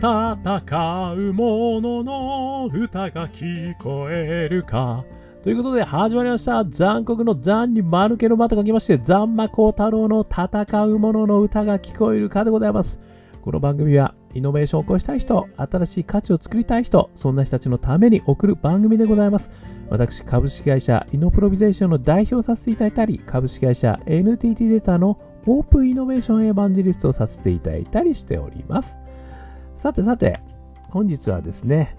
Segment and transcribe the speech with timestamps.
[0.00, 5.04] 戦う者のの歌が聞こえるか。
[5.42, 6.64] ということで始まりました。
[6.64, 12.98] 残酷の残に丸けの間と書きまして、残魔高太郎の戦う者の歌が聞こえるかでございます。
[13.42, 19.50] この番組はイノベーションを起こしたい人、新しい価値を作りたい人、そんな人たちのために送る番組でございます。
[19.90, 28.96] 私、株式会社イノプロビゼーションの代表をさせていただいたり、株式会社 NTT データのオープンイノベーションエヴァンジリストをさせていただいたりしております。
[29.80, 30.38] さてさて、
[30.90, 31.96] 本日はですね、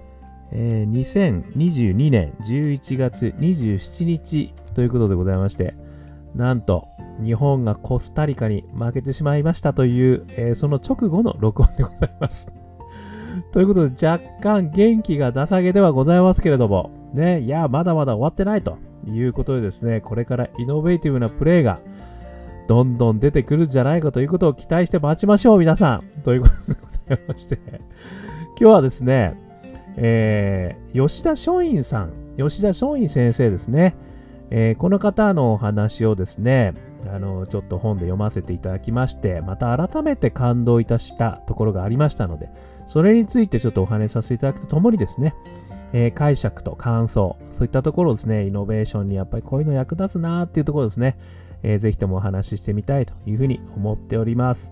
[0.52, 5.73] えー、2022年11月27日ということでございまして、
[6.36, 6.88] なんと
[7.20, 12.48] 日本がコスタリカに負けてしまいましたという、えー、その直後の録音でございます。
[13.52, 18.77] ということで若干元気がダサげではございますけれども、ね、いや、まだまだ終わってないと
[19.08, 21.80] いうことでですね、これからイノベーティブなプレイが
[22.67, 26.22] どんどん出てくるんじゃないかということを期待して待ちましょう、皆さん。
[26.22, 26.80] ということで
[27.16, 29.40] ざいまして、今日はですね、
[29.98, 33.95] えー、吉田松陰さん、吉田松陰先生ですね、
[34.50, 36.73] えー、この方のお話をですね、
[37.08, 42.50] あの、ちょっと本で読ませていただきまして、また改めて感動いたしたところがありましたので、
[42.88, 45.34] それについてちょっとお話しさせていただくとともにですね、
[45.94, 51.18] えー、解釈と感想、そういったところですね、イノベーションにやっぱりこういうの役立つなーっていうところですね、
[51.64, 54.72] えー、ぜひともお話ししてみたいというふうに思っております。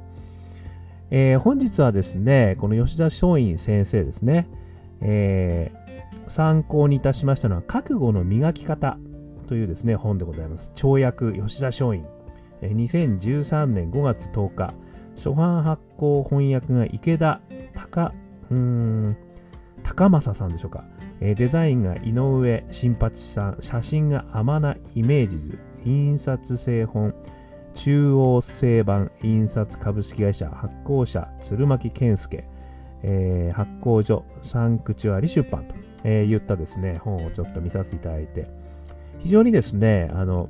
[1.12, 4.48] えー、本日はですね、この吉田松陰先生ですね、
[5.02, 8.98] えー、参考にいたしましたのは、覚悟の磨き方
[9.48, 10.72] というですね、本でございます。
[10.76, 12.04] 跳躍吉田松陰。
[12.62, 14.74] えー、2013年5月10日、
[15.16, 17.42] 初版発行翻訳が池田
[17.74, 18.14] 高、
[18.52, 19.18] うん、
[19.84, 20.84] 高政さんでしょうか。
[21.22, 27.16] えー、デザインが井上新八さん、写真が天名イメージズ、印刷製本、
[27.74, 32.44] 中央製版印刷株式会社発行者鶴巻健介、
[33.04, 38.48] えー、発行所サンクチュアリ出版と、えー、言ったですね、本をちょっと見させていただいて、
[39.20, 40.50] 非常にですね、あの、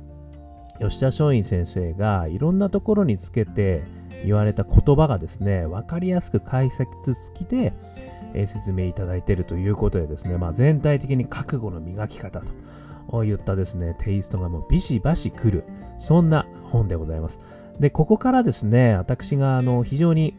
[0.80, 3.82] 吉田松陰先生がいろんなところにつけて
[4.24, 6.88] 言われた言葉がですね、わかりやすく解説
[7.34, 7.72] 付きで、
[8.34, 12.40] えー、説明いただいているということでですね、まあ、全体的に覚悟の磨き方
[13.10, 15.64] と言ったですね、テイストがもうビシバシくる、
[15.98, 17.38] そんな本でございます。
[17.78, 20.34] で、ここからですね、私があの非常に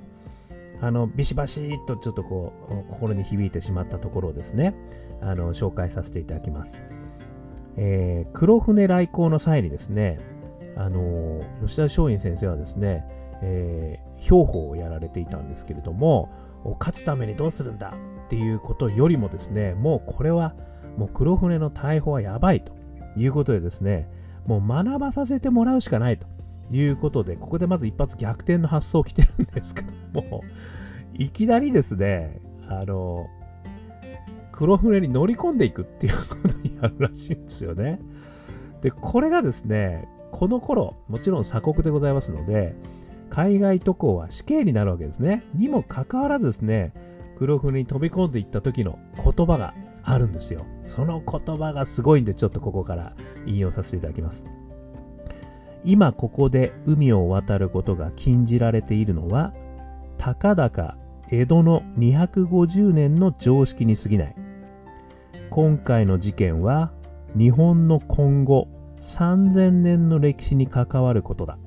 [0.81, 4.74] あのビシバシッとちょっとこう心に響いてしまったところをですね、
[5.22, 6.72] あの紹介させていただきます。
[7.78, 10.19] えー、黒船来航の際にですね、
[10.75, 13.06] あの吉田松陰先生はですね、
[13.42, 16.30] えー、兵法をやられていたんですけれども、
[16.80, 17.94] 勝つためにどうするんだ？
[18.25, 20.53] っていうことよりもですね、もうこれは
[20.98, 22.74] もう黒船の大砲はやばいと
[23.18, 24.09] いうことでですね、
[24.46, 26.28] もう学ばさせてもらうしかないと
[26.72, 29.81] いうことで、ここでまず一発逆転の発想を来てるんですけ
[30.13, 30.44] ども、
[31.13, 33.28] いきなりですね、あの、
[34.51, 38.00] 黒船に乗り込んでいくっていうことになるらしいんですよね。
[38.81, 42.75] で、これがですね、この頃、もちろん鎖国でございますので、
[43.30, 45.44] 海外渡航は死刑になるわけですね。
[45.56, 46.94] にもかかわらずですね、
[47.38, 50.66] 黒船に飛び込んでいった時の言葉があるんですよ。
[50.85, 53.13] その言葉がすごいんで、ちょっとここから
[53.45, 54.44] 引用させていただきます。
[55.84, 59.53] 今ここで海を渡ることが禁じられているのは、
[60.17, 60.97] たかだか
[61.31, 64.35] 江戸の250年の常識に過ぎない。
[65.50, 66.91] 今回の事件は
[67.35, 68.68] 日本の今後
[69.01, 71.57] 3000年の歴史に関わることだ。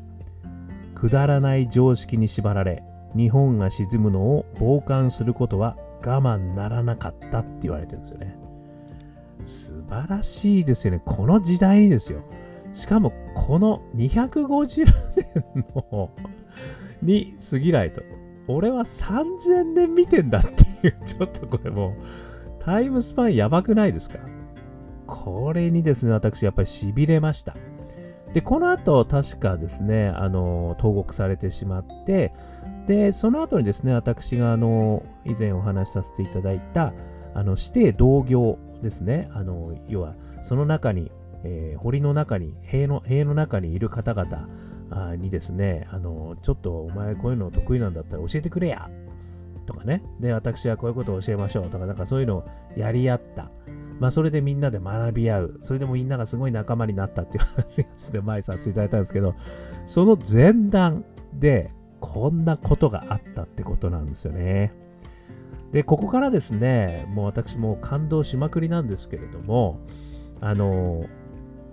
[0.94, 2.82] くだらない常識に縛られ、
[3.16, 8.36] 日本が沈むのを傍観することは我慢ならなかったって言われてるんですよね。
[9.44, 11.02] 素晴らしいですよね。
[11.04, 12.22] この時代にですよ。
[12.72, 14.84] しかも、この250
[15.54, 16.10] 年の
[17.02, 18.02] に過ぎないと。
[18.46, 21.94] 俺は3000年見てんだっていう、ちょっとこれもう、
[22.64, 24.18] タイムスパンやばくないですか？
[25.06, 27.54] これにですね、私やっぱり痺れました。
[28.32, 32.32] で、この後、確かですね、あの、投獄されてしまって、
[32.86, 36.92] で、その後にですね、私が、あの、以前お話しさせていただいた、
[37.34, 41.10] あの、指定同業ですね、あの、要は、その中に、
[41.44, 48.90] えー、堀の中に、塀の、塀の中にいる方々にですね、あの、ちょっとお前こういうの得意なんだったら教えてくれや
[49.66, 50.02] とかね。
[50.20, 52.44] で、私はこういうことを教えましょうとか、なんかそういうのを
[52.76, 53.50] やり合った。
[54.00, 55.58] まあ、それでみんなで学び合う。
[55.62, 59.34] それでもみんながすごい仲間になったっていう話がですね、前させていただいたんですけど、
[59.86, 61.70] その前段で、
[62.04, 64.72] こんなことがあったってことなんですよね。
[65.72, 69.80] で、ここからですね、もう私も感動しまくりなんですけれども、
[70.40, 71.06] あの、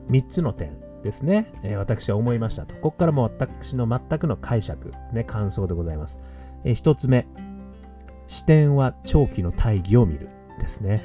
[0.10, 2.74] 3つの点ですね、えー、私は思いましたと。
[2.76, 6.18] ここからも私の全くの解釈、ね、感想でございます。
[6.64, 7.28] えー、1つ目、
[8.28, 10.30] 視点は長期の大義を見る
[10.60, 11.02] ですね。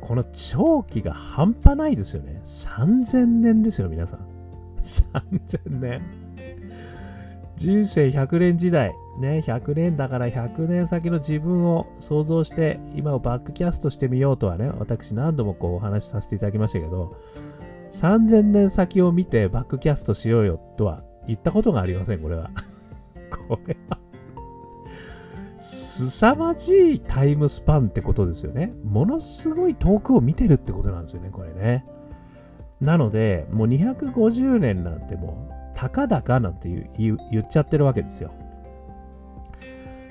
[0.00, 2.40] この長期が半端ないですよね。
[2.46, 4.20] 3000年ですよ、皆さん。
[4.78, 6.19] 3000年。
[7.60, 8.96] 人生100年時代。
[9.18, 17.18] ね、100年だから100年先の自分を想像して今をバックキャストしてみようとはね、私何度もこうお話しさせていただきましたけど、
[17.92, 22.50] 3000年先を見てバックキャストしようよとは言ったことがありません、これは。
[23.48, 23.98] これは
[25.58, 28.72] 凄まじいタイムスパンってことですよね。
[28.84, 31.84] ものすごい遠くを見てるってことなんですよね、これね。
[32.80, 36.68] なので、もう250年なんてもう、たかだかなんて
[36.98, 38.30] 言っちゃってるわけですよ。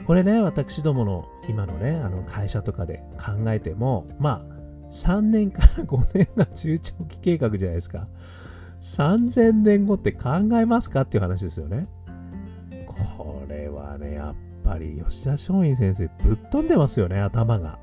[0.07, 8.07] これね、私どもの今のね、あの会社とかで考えても、まあ、3年から5年が中長期計画じゃないですか。
[8.81, 10.29] 3000年後って考
[10.59, 11.87] えますかっていう話ですよね。
[12.87, 17.77] これはね、やっぱり吉田松陰先生ぶっ飛んでますよね、頭が。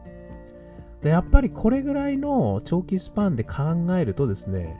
[1.03, 4.77] で、やっぱりこれぐらいの長期スパンで考えるとですね、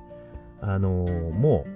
[0.61, 1.76] あのー、もう、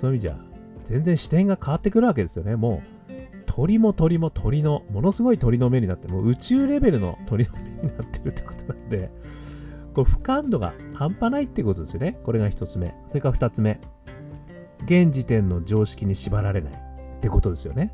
[0.00, 0.36] そういう意味じゃ、
[0.84, 2.56] 全然視点が変わってくるわけですよね。
[2.56, 3.12] もう、
[3.46, 7.52] 鳥も鳥も鳥の、ものすごい鳥の目になって、もう宇宙レベルの鳥の
[7.82, 9.10] 目になってるってことなんで、
[9.94, 12.18] これ、俯瞰度が半端ないってことですよね。
[12.22, 12.94] これが一つ目。
[13.08, 13.80] それから二つ目。
[14.84, 17.92] 現時点の常識に縛られないってことですよね。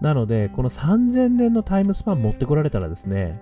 [0.00, 3.40] なので、この3000年のタイムスパン持ってこられたらですね、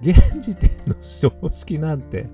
[0.00, 2.28] 現時点の常識なんて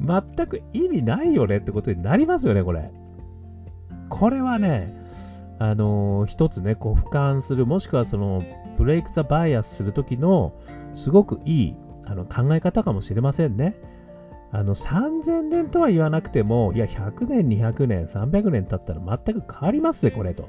[0.00, 2.90] 全く意味ないよねってことになりますよね、これ。
[4.08, 4.94] これはね、
[5.58, 8.42] あのー、一つね、こう俯瞰する、もしくはその
[8.76, 10.52] ブレイク・ザ・バイアスするときの
[10.94, 13.74] すごくいいあの考え方かもしれませんね。
[14.50, 20.48] あの3000年とは言わなくても、いや、100年、200年、300年経ったら全く変わりますね、これと。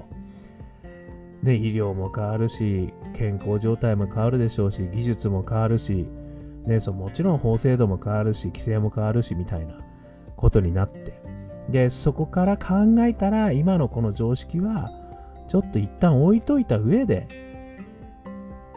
[1.42, 6.08] ね、医療も変わるし、健康状態も変わるでしょうし、技術も変わるし、
[6.68, 9.80] ね、そもちろん法制度も変わるし、規制も変わるし、みたいな
[10.36, 11.25] ことになって。
[11.70, 14.92] で、そこから考えたら、今のこの常識は、
[15.48, 17.28] ちょっと一旦置いといた上で、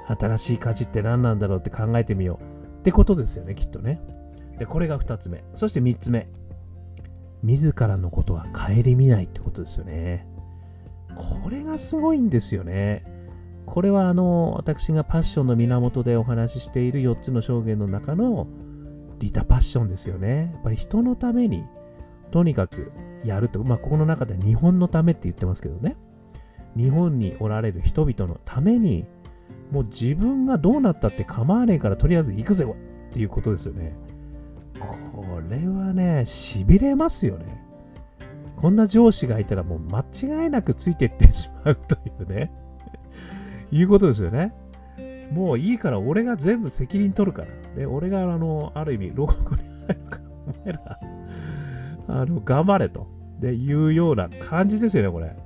[0.06, 2.80] 新しい価値って何なんだろうって考えてみよう。
[2.80, 4.00] ってことですよね、きっとね。
[4.58, 5.44] で、これが2つ目。
[5.54, 6.28] そして3つ目。
[7.42, 10.26] 自らのことは顧みないってことですよね。
[11.14, 13.04] これがすごいんですよね。
[13.66, 18.46] これはあの、私がパッションの源でお話ししている4つの証言の中の
[19.18, 20.50] リタパッションですよね。
[20.54, 21.64] やっぱり人のために
[22.30, 22.92] とにかく
[23.24, 23.62] やると。
[23.64, 25.96] まあ、ここの中で日本のためって言ってますけどね。
[26.76, 29.06] 日本におられる人々のために、
[29.70, 33.96] もう自分がどうなったって構わねえからとりあえず行くぜっていうことですよね。
[35.12, 37.64] これはね、痺れますよね。
[38.56, 40.00] こんな上司がいたらもう間
[40.44, 42.52] 違いなくついていってしまうというね。
[43.70, 44.52] いうことですよね。
[45.32, 47.48] もういいから俺が全部責任取るから。
[47.76, 50.98] で、俺があの、ある意味、牢獄に入るから、お前ら、
[52.08, 53.06] あの、頑張れと。
[53.38, 55.36] で、いうような感じですよね、これ。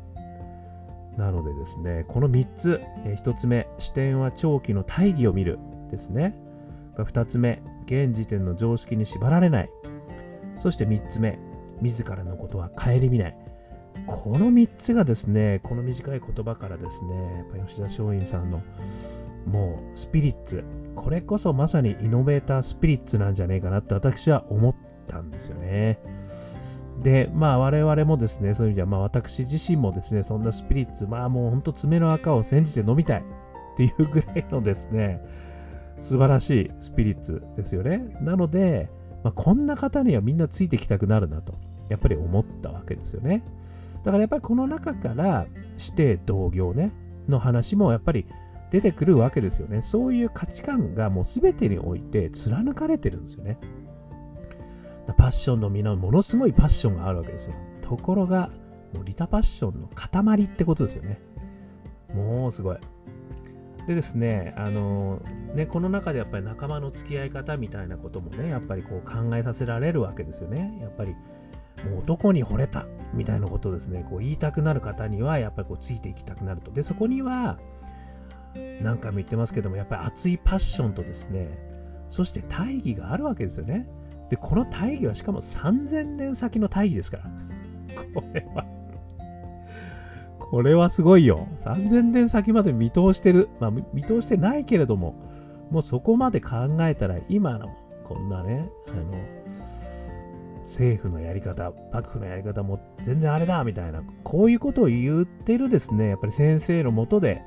[1.16, 5.58] なのでですね、この3つ、え1つ目、視点は長期の大義を見る
[5.90, 6.34] ですね。
[6.96, 9.70] 2つ目、現時点の常識に縛られない。
[10.56, 11.38] そして3つ目、
[11.82, 13.36] 自らのことは顧みない。
[14.06, 18.62] この3つがですね、この短い言葉からですね、やっぱ吉田松陰さんの
[19.46, 24.74] もうスピリッツ、これこそまさにイノベータースピリッツなんじゃねえかなって私は思っ
[25.08, 25.98] たんですよね。
[27.00, 35.20] で、まあ我々もですね、そういう意味では、まあ私自身もですね、そんなスピリッツ、まあもうほんと爪の赤を煎じて飲みたいっていう ぐらいのですね、
[35.98, 38.16] 素晴らしいスピリッツですよね。
[38.20, 38.90] なので、
[39.22, 41.54] まあ、こんな方にはみんなついてきたくなるなと、
[41.88, 43.44] やっぱり思ったわけですよね。
[44.04, 45.46] だからやっぱりこの中から
[45.78, 46.92] 指定同業ね、
[47.28, 48.26] の話もやっぱり
[48.70, 49.82] 出てくるわけですよね。
[49.82, 53.58] そういう価値観がもう全てにおいて貫かれてるんですよね。
[55.22, 57.54] パッションのみのものすごいパッションがあるわけですよ。
[57.80, 58.50] ところが、
[58.92, 61.20] もうリタパッションの塊ってことですよね。
[62.12, 62.76] もうすごい。
[63.86, 65.22] でですね、あの
[65.54, 70.76] ね、この中でやっぱり仲間の付き合い方みたいなこともね、やっぱりこう考えさせられるわけですよね。
[70.80, 71.12] やっぱり、
[71.88, 76.72] もう男に惚れたみたいなことをですね、こう言いたくなる方には、やっぱりこうついていきたくなると。
[76.72, 77.60] で、そこには、
[78.80, 81.56] 何回も言ってますけども、やっぱり熱いパッションとですね、
[82.08, 83.86] そして大義があるわけですよね。
[84.32, 87.24] で、この大義はしかも3000年先の大義ですから。
[88.14, 88.64] これは
[90.38, 91.46] これはすごいよ。
[91.64, 93.50] 3000年先まで見通してる。
[93.60, 95.14] まあ、見通してないけれども、
[95.70, 99.12] もうそこまで考えたら、今のこんなね、あの、
[100.60, 107.42] 政府のやり方、幕府のやり方も全然あれだみたいな、こういうことを言ってるですね、やっぱり先生のもとで、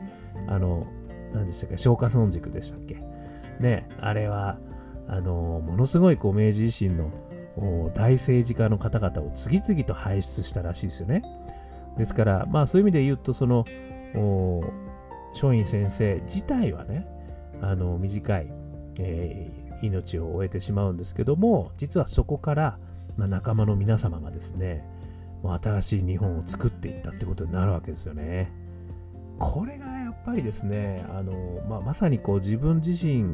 [0.45, 0.85] あの、
[1.33, 3.01] 何でしたっけ、消化村塾でしたっけ。
[3.59, 4.59] ね、あれは、
[5.07, 7.11] あのものすごいこう明治維新の
[7.93, 11.23] 大政治家の方々を次々と輩出したらしいですよね。
[11.97, 13.65] ですから、まあそういう意味で言うと、その、
[15.33, 17.07] 松陰先生自体はね、
[17.61, 18.47] あの短い、
[18.99, 22.77] えー、命を終えてしまうんですけども、実はそこから、
[23.17, 24.85] まあ、仲間の皆様がですね、
[25.43, 28.51] 新しい日本を作っていったってことになるわけですよね。
[29.37, 33.25] これがやっぱりですね、あのまあ、まさにこう自分自身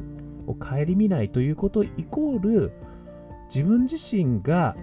[0.47, 2.73] を顧みないということイコール、
[3.53, 4.75] 自分自身が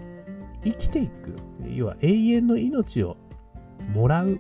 [0.64, 1.36] 生きていく、
[1.68, 3.16] 要は永遠の命を
[3.92, 4.38] もらうっ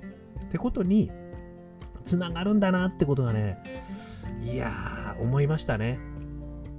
[0.50, 1.10] てことに
[2.04, 3.58] つながるんだなってことがね、
[4.42, 5.98] いやー、思いましたね。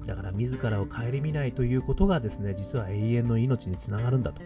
[0.05, 4.41] だから自らを顧みないということがですね、実は永遠の命につながるんだと。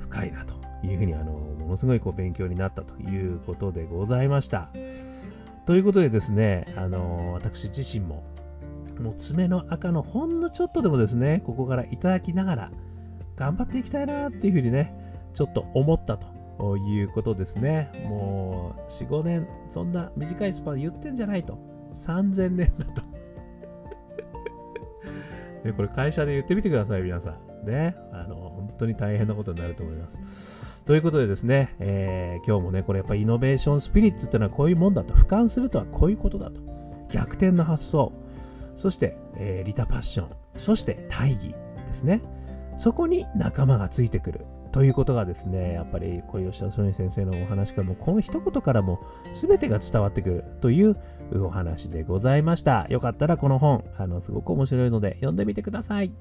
[0.00, 4.70] 深いなというふうに、あの、ものすごいこう勉強になったということでございました。
[5.68, 8.24] ということでですね、あの、私自身も、
[8.98, 12.70] もう爪の赤のほんのちょっとでもですね、ここからいただきながら、
[13.36, 14.94] 頑張っていきたいなっていうふうにね、
[15.34, 17.90] ちょっと思ったということですね。
[18.08, 21.58] もう、4、5年、そんな短いスパン言ってんじゃないと。
[21.92, 23.02] 3000年だと。
[25.76, 27.66] これ会社で言ってみてください、皆さん。
[27.66, 27.94] ね。
[28.10, 30.18] あの、本当に大変なことになると思います。
[30.88, 35.12] ということでですね、えー、今日もね、これやっぱイノベーションスピリッツっていうのはこういうもんだと。
[35.12, 36.62] 俯瞰するとはこういうことだと。
[37.10, 38.10] 逆転の発想。
[38.74, 40.30] そして、えー、リタパッション。
[40.56, 42.22] そして大義ですね。
[42.78, 44.46] そこに仲間がついてくる。
[44.72, 49.00] ということがですね、やっぱり小吉田松陰先生のお話からも、この一言からも
[49.32, 50.96] 全てが伝わってくるという
[51.32, 52.86] お話でございました。
[52.88, 56.12] よかったらこの本、あの、すごく面白いので読んでみてください。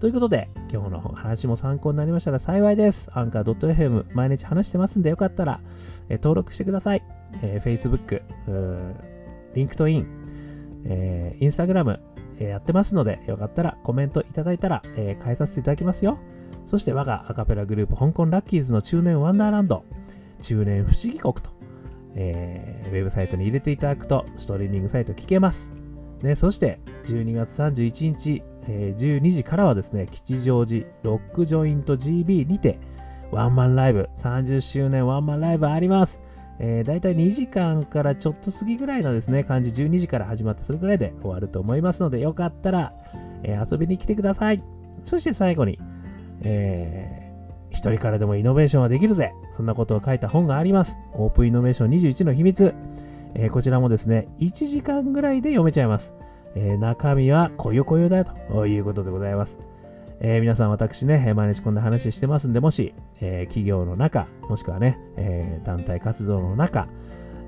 [0.00, 3.08] ということで、今日の話も参考になりましたら幸いです。
[3.12, 5.60] アンカー .fm 毎日話してますんでよかったら、
[6.08, 7.02] え登録してください。
[7.42, 8.22] えー、Facebook、
[9.54, 10.06] LinkedIn、
[10.86, 11.98] えー、Instagram、
[12.38, 16.18] えー、やってますので、よかったらコメントいただいたら、えー、変えさせていただきますよ。
[16.66, 19.84] そして我がアカペラグループ香港ラッキーズの中年ワンダーランド、
[20.40, 21.60] 中年不思議国と
[22.14, 25.68] えー、ウェブサイトに入れていただくと、ストリーミングサイト聞けます。
[26.22, 32.78] ね、そして、12月31日、えー、12時からはですね、吉祥寺ロックジョイント GB にて、
[33.30, 36.20] ワンマンライブ、30周年ワンマンライブあります。
[36.58, 42.92] えー、だいたい2時間からちょっと過ぎぐらいのですね、感じ、12時から始まってそれぐらいで終わると思いますので、よかったら、
[43.44, 44.62] えー、遊びに来てください。
[45.04, 45.78] そして最後に、
[46.42, 47.30] えー
[47.70, 50.92] 一人からでもイノベーションはできるぜそんなことを書いた本があります。
[51.14, 52.74] オープンイノベーション21の秘密。
[53.34, 56.12] えー、こちらもですね、1時間ぐらいで読めちゃいます。
[56.56, 59.56] えー、中身はこよこよだということでございます。
[60.20, 66.88] えー、皆さん私ね、毎日こんな話してますんで、もし、え企業の中、もしくはね、え団体活動の中、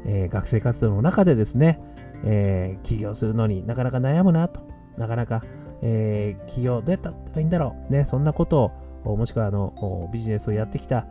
[0.07, 1.81] え学生活動の中でですね、
[2.25, 4.61] え起業するのになかなか悩むなと、
[4.97, 5.43] なかなか、
[5.83, 8.71] え起業どうやったらいいんだろう、ね、そんなことを
[9.05, 11.07] もしくはあのビジネスをやってきた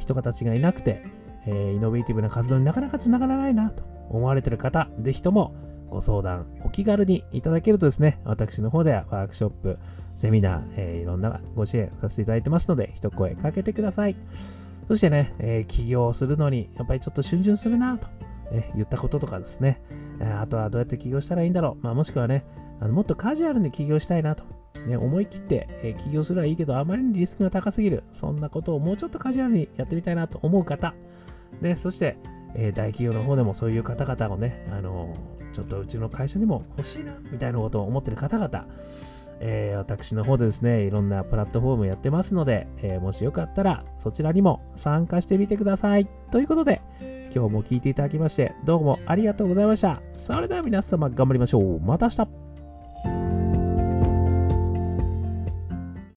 [0.00, 1.02] 人たちがいなくて、
[1.46, 5.54] えー、イノベーティブな活動になかなかつながらないなと思われている方、ぜひとも
[5.88, 9.78] ご相談、お気軽にいただけるとですね、私の方ではワークショップ、
[10.14, 14.16] セミナー、えー、いろんなご支援させていただいてますので、一声かけてください。
[14.88, 18.08] そしてね、えー、起業するのに、やっぱりちょっと逡巡するなと、
[18.50, 19.80] え言ったこととかですね、
[20.20, 22.44] あとはどうやって起業したらいいんだろう、まあ、もしくはね、
[22.80, 24.44] あのもっとカジュアルに起業したいなと
[24.86, 28.04] ね、思い切って、え、起業すればいいけど、あまりにリスクが高すぎる。
[28.14, 30.94] そんなことをもうちょっとカジュアルにやってみたいなと思う方。
[31.60, 32.16] で、そして、
[32.54, 35.14] え、大企業の方でもそういう方々をね、あの、
[35.52, 38.66] ちょっとうちの会社にも欲しいな、みたいなことを思ってる方々、
[39.40, 46.08] えー、私の方でですね、いろんなプラットフォームやってますので、えもしよかったらそちらにも参加してみてください。
[46.30, 46.82] ということで、
[47.34, 50.02] 今日も聞いていただきまして、どうもありがとうございました。
[50.12, 51.80] それでは皆様頑張りましょう。
[51.80, 53.37] また明日